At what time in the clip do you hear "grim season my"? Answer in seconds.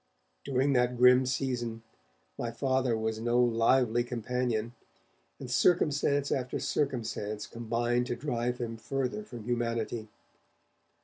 0.97-2.49